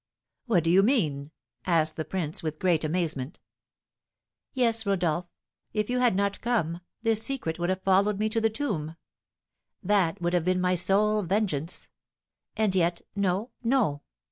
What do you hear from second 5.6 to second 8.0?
if you had not come, this secret would have